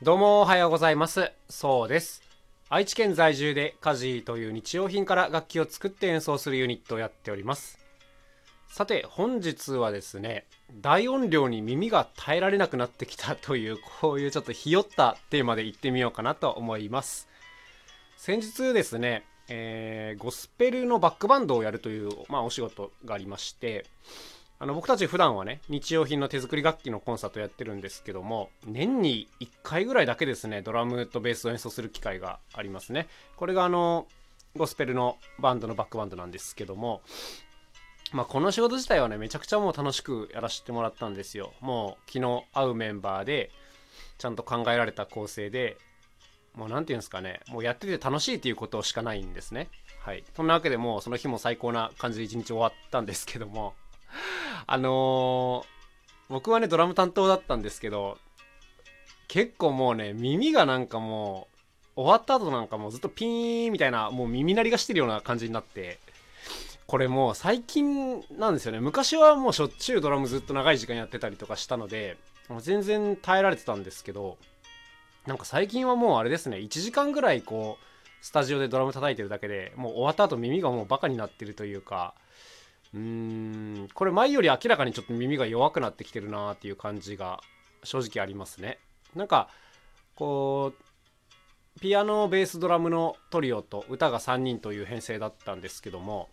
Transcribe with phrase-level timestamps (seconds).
[0.00, 1.32] どうもおはようございます。
[1.48, 2.22] そうです。
[2.68, 7.80] 愛知県在住でカジーという日用品から楽器を作って演奏するユニットをやっております。
[8.68, 10.46] さて本日はですね、
[10.80, 17.26] 大音量に耳が耐えられなくなってきたというこういうちょっとひよったテーマでいってみようかなと思います。
[18.16, 23.84] 先日ですね、えーゴスペルのバックバンドをやるという、まあ、お仕事がありまして、
[24.60, 33.06] あの僕たち普段はね日用品の手作り楽器のコンサートやってるんですけども年に1回ぐらいだけですねドラムとベースを演奏する機会がありますね。
[33.36, 34.06] これがあの
[34.56, 37.02] ゴスペルのバンドのバックバンドなんですけども
[38.12, 41.52] まあこの仕事自体はねめちゃくちゃもう楽しくやらせてもらったんですよ。
[41.60, 43.50] もう昨日会うメンバーで
[44.18, 45.76] ちゃんと考えられた構成で
[46.54, 49.68] もう何て言うんですかねもうやってて楽しいっていうことしかないんですね。
[50.00, 50.24] はい。
[50.34, 53.74] そんなわけでもうその日も最高な感じで一日終わったんですけども
[54.68, 55.78] あのー
[56.28, 58.18] 僕はねドラム担当だったんですけど
[59.28, 61.48] 結構もうね耳がなんかも
[61.96, 65.98] う終わった後なんかもうずっとピーンみたいなもう耳鳴りがしてるような感じになって
[66.86, 68.80] これもう最近なんですよね。
[68.80, 72.16] 昔はもうしょっちゅうドラムずっと長い時間やってたりとかしたので
[72.48, 74.38] もう全然耐えられてたんですけど
[75.26, 76.58] なんか最近はもうあれですね。
[76.58, 82.14] 1時間ぐらいこうスタジオでドラム叩いてるだけでもう終わった後耳がもうバカになってるというか
[82.94, 83.88] うん。
[83.92, 87.40] これ前より明らかにちょっと耳が弱くなってきてるなっていう感じが
[87.84, 88.78] 正直ありますね。
[89.14, 89.48] なんか
[90.14, 96.28] こうピアノベースドラムのトリオと歌が3人という編成だったんですけども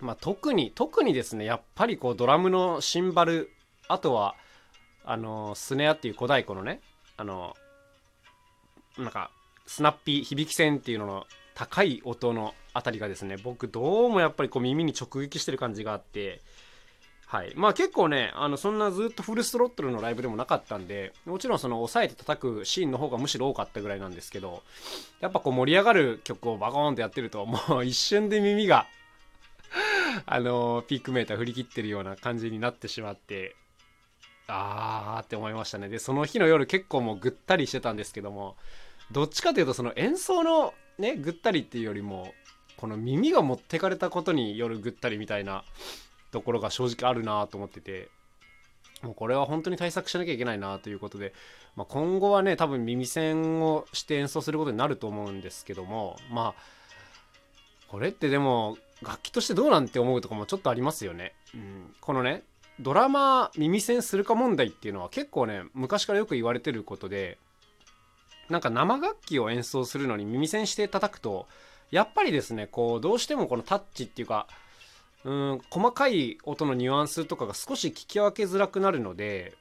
[0.00, 3.50] まあ特に特にですねやっぱりこうドラムのシンバル
[3.88, 4.36] あとは
[5.04, 6.80] あのスネアっていう小太鼓のね
[7.16, 7.54] あの
[8.98, 9.30] なんか
[9.66, 16.42] スナッピー響き線っていうのの高い音のあたりがですね僕どうもやっぱりこう耳に直撃してる感じがあって
[17.26, 17.52] はい。
[17.56, 24.62] まあ結構ねあのそんなずっとフルストロットルのライブでもなかったんでもちろんその抑えて叩くシーンの方がむしろ多かったぐらいなんですけど
[25.20, 28.86] やっぱこう盛り上がる曲をバコーンってやってるともう 一瞬で耳が
[30.26, 33.56] あのピークメーター振り切ってるような感じになってしまって
[34.46, 35.88] あーって思いましたね。
[35.88, 38.56] でその日の夜結構もうぐったりしてたんですけども
[39.10, 42.32] どっちかというとその演奏のねぐったりっていうよりも
[42.76, 45.64] この耳が持ってかれたことによるぐったりみたいな
[46.30, 48.08] ところが正直あるなと思ってて
[49.02, 51.32] もうこれは本当に対策しなきゃいけないなということで、
[51.74, 56.76] まあ、今後はね多分耳栓をして演奏することになると思うんですけどもまあ
[57.88, 61.34] これってでも楽器としてどうなんて思うとこもちょっとありますよね。
[61.54, 62.42] うん、このね
[62.80, 67.38] ドラマ耳栓するか問題っていうのは結構ね昔からよく言われてることで
[68.48, 71.46] なんか生楽器を演奏するのに耳栓して叩くと
[71.90, 74.46] やっぱりですねこうどうしてもこのタッチっていうか
[75.24, 79.54] うん細かい音のニュアンスとかが少し聞き分けづらくなるので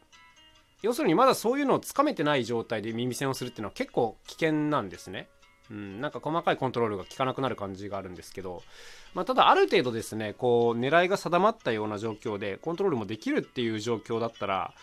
[0.82, 5.28] 要するにまだそういうのをつかめてない状態で耳栓をするっていうのは結構危険なんですね。
[5.72, 8.62] うん、なんか細かいコントロールが効かなくなる感じがあるんですけど、
[9.16, 14.74] まあ、ただある程度ですねこう狙いが定まったような状況でコントロールもできるっていう状況だったら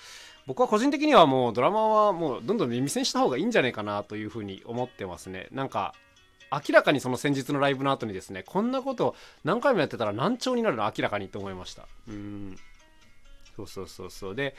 [0.46, 5.48] 僕は個人的にはもうドラマはもうどんどん耳栓した方がいいんじゃないかなというふうに思ってますね。
[5.52, 5.94] なんか
[6.50, 9.14] 明らかにその先日のライブの後にですねこんなこと
[9.44, 11.86] 何回もやってたら難聴になるの明らかにと思いました。
[12.08, 12.56] うん。
[13.56, 14.34] そうそうそうそう。
[14.34, 14.54] で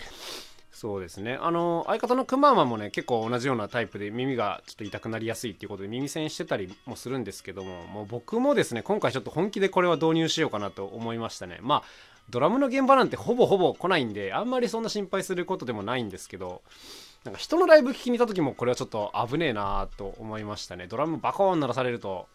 [0.71, 1.37] そうですね。
[1.39, 11.59] あの相方のくままもね結構同じようなタイプで耳がちょっと痛くなりやすいっていうことで耳栓してたりもするんですけどももう僕もですね今回ちょっと本気でこれは導入しようかなと思いましたね。
[11.61, 11.83] まあ
[12.29, 16.61] ドラムの現場なんてほぼほぼ来ないんであんまりそんな心配することでもないんですけど
[17.23, 20.87] なんか人のライブ聞きに行った時もこれはちょっと危ねえなと思いましたね。
[20.87, 22.27] ドラムバコーン鳴らされると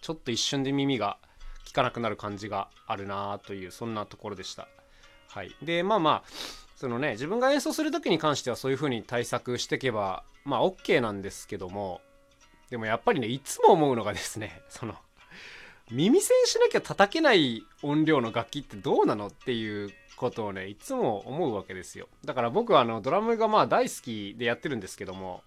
[0.00, 1.18] ちょっと一瞬で耳が
[1.66, 4.68] 聞かなくなる感じがあるなというそんなところでした。
[5.28, 5.54] はい。
[5.62, 6.22] でまあまあ
[6.76, 12.00] そのね自分が演奏する時に関してはそういう風に対策していけばまあ OK なんですけども
[12.70, 14.94] でもやっぱりねいつも思うのがですねその
[15.90, 22.08] 耳栓しなきゃ叩けない音量の楽器ってどうなのっていうことをねいつも思うわけですよ。
[22.24, 25.42] だから僕はあのドラムがまあ大好きでやってるんですけども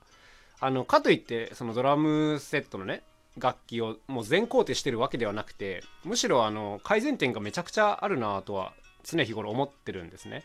[0.60, 3.04] あのかといってそのドラムセットのね
[3.38, 8.74] 楽器をもう全肯定してるわけではなくてむしろあの改善点がめちゃくちゃあるなとは
[9.04, 10.44] 常日頃思ってるんですね。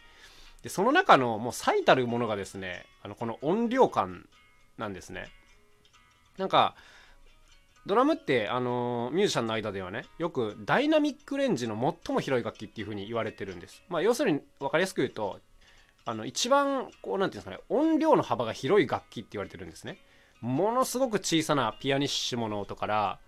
[0.63, 4.29] でその中のもう最たるものがですねあのこの音量感
[4.77, 5.29] なんですね。
[6.37, 6.75] なんか
[7.89, 11.75] ドラムってあのミュージシャンの間ではねよくダイナミックレンジの
[12.05, 13.83] 最も広い楽器っていう風に言われてるんです。
[13.89, 15.41] まあ要するに分かりやすく言うと
[16.05, 19.97] あの一番こうなんていうんですかね音量の幅が広い楽器って言われてるんですね。
[20.43, 23.19] ものすごく小さなピアニッシモの音から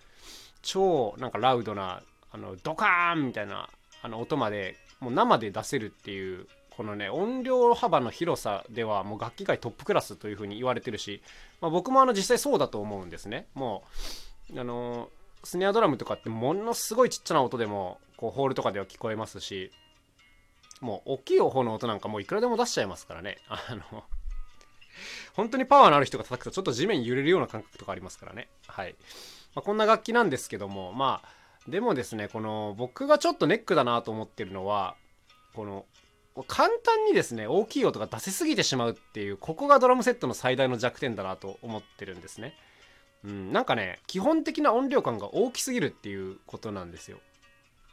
[0.60, 3.70] 超なんかラウドなあのドカーンみたいな
[4.02, 11.20] あの音までもう生で出せるっていうここのね音量幅の広さではもう楽器界トップクラスというふうに言われてるし、
[11.60, 13.48] まあ、僕もあの実際そうだと思うんですね。
[13.54, 15.10] もうあの
[15.44, 19.70] スネアドラムとかってものすごいちっちゃな音でもこうホールとかでは聞こえますし
[20.80, 23.38] もう大きい方の音なんかもういくらでも出しちゃいますからね。
[23.48, 23.60] あ
[23.92, 24.04] の
[25.34, 28.48] 本当にパワーのある人が叩くとちょっと地面揺れるような感覚とかありますからね。
[28.66, 28.96] はい、
[29.54, 31.28] まあ、こんな楽器なんですけどもまあ
[31.70, 34.96] でもですねこの僕がちょっとネックだなと思ってるのは
[35.54, 35.86] この
[36.46, 42.54] 簡単にですね大きい音が出せすぎてしまうっていうここがドラムセットの最大の弱点だなと思ってるんですね。
[43.24, 47.18] うん、なんかね基本的な音量感が大きすぎるっていうことなんですよ。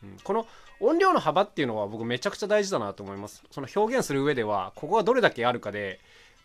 [0.04, 0.48] うん、この
[0.80, 3.44] 音量の幅っていうのは僕めちゃくちゃ大事だなと思います。
[3.52, 6.00] その表現する上ではここがどれだけあるかで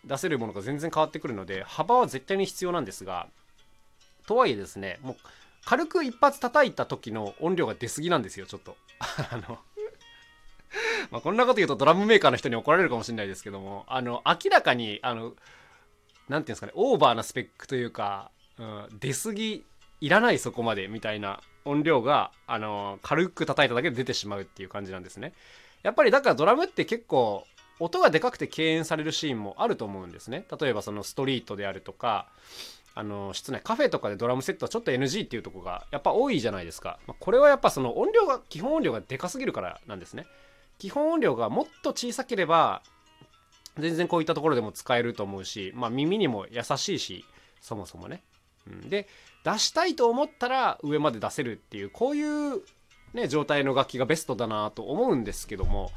[0.05, 3.27] 出せるものが全然変わってくるので幅は絶対に必要なんですが
[4.27, 5.15] とはいえですねもう
[5.65, 8.75] 軽く一発叩いた時の音量が出過ぎなんですよちょっと。
[9.31, 9.59] あの
[11.11, 15.33] ま、こんなこと言うとドラムメーカーの人に怒られるかもしれないですけども、あの、明らかに、あの、
[16.27, 19.63] なんていうんですかね、オーバーなスペックというか、うん、出過ぎ、
[20.01, 25.33] いらないそこまでみたいな音量が、あの、軽く叩いただけで出てしまうっていう感じなんですね。
[25.81, 27.45] やっぱりだからドラムって結構、
[27.79, 30.45] 音がでかくて敬遠されるシーンもあると思うんですね。
[30.59, 32.27] 例えばそのストリートであるとか、
[32.95, 40.25] あの室内カフェとかでドラムセットはちょっと NG っていうとこがやっぱ多いじゃないですか、まあ、これはやっぱその音量が基本音量がでかすぎるからなんですね
[40.77, 42.83] 基本音量がもっと小さければ
[43.79, 47.25] 全然こういったところでも使えると思うし、まあ、耳にも優しいし
[47.61, 48.21] そもそもね、
[48.67, 49.07] で
[49.43, 52.61] 出したいと思ったら上まで出せるっていうこういう
[53.13, 55.91] ね状態の楽器がベストだなと思うんですけども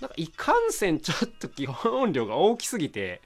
[0.00, 3.20] なんかいかんせんちょっと基本音量が大きすぎて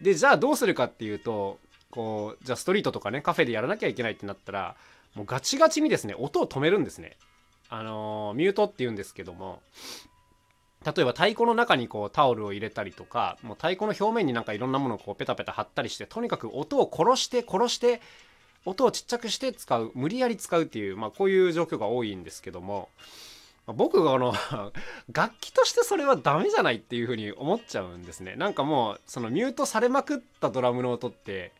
[0.00, 1.58] でじゃあどうするかっていうと
[1.90, 4.76] こうじゃあストリートとかねカフェでやらなきゃいけないってなったら
[5.14, 7.16] もうガチガチにですね音を止めるんですね。
[7.70, 9.62] あのー、ミュートって言うんですけども
[10.84, 18.00] 例えば太鼓の中にこうタオルを入れたりとかもう太鼓の表面になんかいろんなものをこうペタペタ貼ったりしてとにかく音を殺して殺して
[18.64, 22.88] 音をちっちゃくして使う無理やり使うっていう、まあ、こういう状況が多いんですけども、
[23.66, 24.34] ま、僕があの
[25.12, 28.36] 楽器としてそれはダメじゃないっていうふうに思っちゃうんですね。
[28.36, 31.52] なんかもうそのミュートされまくったドラムの音って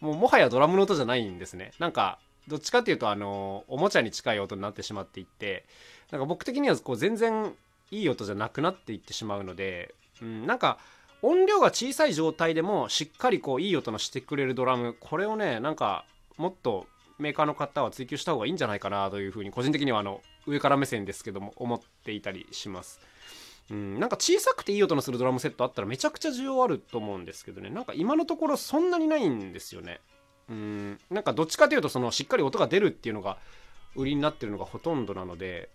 [0.00, 1.72] もうもはやドラムの音じゃないんですね。
[1.78, 2.18] なんか
[2.48, 5.64] どっちかっていうとあのおもちゃに近い音になってしまっていって
[6.10, 7.54] なんか僕的にはこう全然
[7.90, 10.78] いい音じゃなくなっていってしまうので、うん、なんか
[11.22, 16.04] 音量が小さい状態でもしっかりこういい音のしてくれるドラムこれをねなんか
[16.36, 16.86] もっと
[17.18, 23.00] メーカーの方は追求した方がいいんじゃないかなというふうに個人的にはあの上から目線ですけども思っていたりします。
[23.70, 30.00] うん、なんか小さくていい音のするドラムセットあったらめちゃくちゃ需要あると思うんですけどねなんか今のところそんなにないんですよね。
[30.48, 33.38] うんなんかどっちかというとそのしっかり音が出るっていうのが
[33.94, 35.68] 売りになってるのがほとんどなので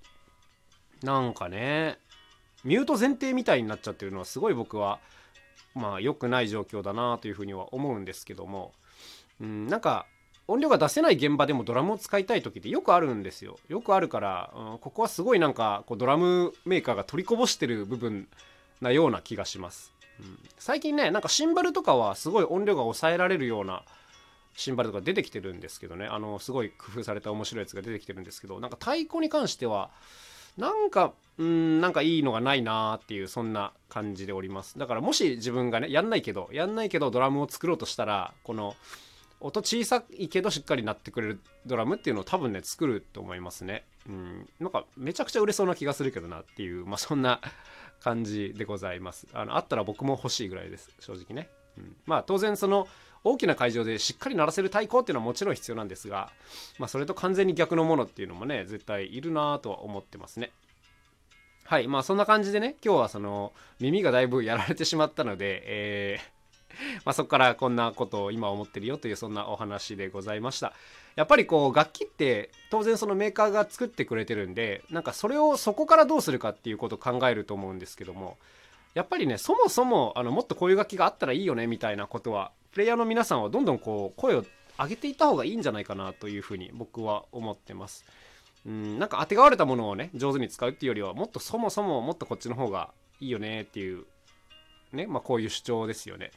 [1.02, 1.98] なんかね
[2.66, 5.00] ミュート前提みたいになっちゃってるのはすごい僕は
[5.76, 8.74] まあ良くない状況だなというふうには思うんですけども、
[9.40, 10.08] うん、なんか
[10.48, 13.58] 音量が出せない現場でもドラムを使いたい時ってよくあるんですよ。
[13.68, 18.28] よくあるから、うん、ここはすごいなんかこうドラムメーカーが取りこぼしてる部分
[18.82, 23.84] なような気がします、うん、最近ねなんかシンバルとかはすごい音量が抑えられるような
[24.56, 26.06] シンバルとか出てきてるんですけどね。
[26.06, 29.90] あのすごい工夫された面白いやつが出てきてるんですけどなんか太鼓に関しては
[30.58, 34.80] なんかうんなんかいいのがないなーっていうそんな感じでおります。
[34.80, 38.76] だからもし自分がねやんないけどやんないけどドラムを作ろうとしたらこの
[39.42, 43.86] 音小さいけどしっかり鳴ってくれるドラムっていうのを多分ね作ると思いますね。
[44.08, 47.42] うんなんかめちゃくちゃ売れそうな気がするけどなっていうまあそんな
[48.00, 49.28] 感じでございます。
[49.34, 52.88] あのあったら僕も欲しいぐらいです正直ね、うん、まあ当然その
[53.26, 56.32] 大きな会場でしっかり鳴らせる太鼓っていうのはもちろん必要なんですが、
[56.80, 60.52] まあ、それと完全に逆のものっていうのもね絶対いるなとは思ってますね。
[61.66, 66.36] はいまあそんな感じでね今日はその耳がだいぶやられてしまったのでえー
[67.06, 70.74] まあ、そこからこんなことを今思ってるよというそんなお話でございました。
[71.16, 78.38] やっぱりこう楽器って当然そのメーカーが作ってくれてるんでなんかそれをそこからどうするかっていうことを考えると思うんですけども
[78.96, 84.44] やっぱりねそもそもあのもっとこういう楽器があったらいいよねみたいなことはプレイヤーの皆さんはどんどんこう声を
[84.78, 88.04] 上げていった方がいいんじゃないかなというふうに僕は思ってます。
[88.66, 92.90] うんなんかあてがわれたものをね上手に使うっていうよりはもっとそもそももっとこっちの方が
[93.22, 94.04] いいよねっていう
[94.92, 96.32] ねまあこういう主張ですよね。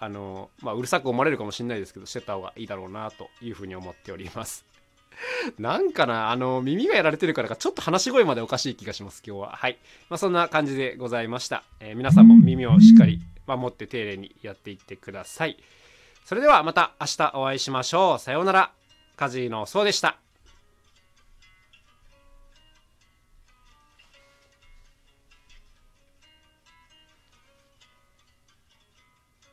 [0.00, 4.64] あのまあうるさく思われるかもしれないですけどしてた方がいいだろうなというふうに思っております。
[5.56, 9.56] なんかな、あの、耳がやられてるからか、ちょっと話し声までおかしい気がします、今日は。
[9.56, 9.78] はい。
[10.10, 11.64] まあ、そんな感じでございました。
[11.80, 15.56] えー、皆さんも耳をしっかり守って丁寧にやっていってください。
[16.24, 18.18] それではまた明日お会いしましょう。
[18.18, 18.72] さようなら。
[19.16, 20.25] カジーのそうでした。